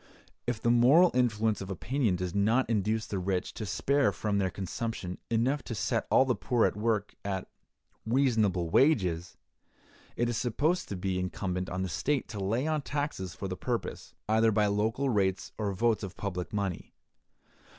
[0.47, 4.49] If the moral influence of opinion does not induce the rich to spare from their
[4.49, 7.47] consumption enough to set all the poor at work at
[8.03, 9.37] "reasonable wages,"
[10.15, 13.55] it is supposed to be incumbent on the state to lay on taxes for the
[13.55, 16.95] purpose, either by local rates or votes of public money.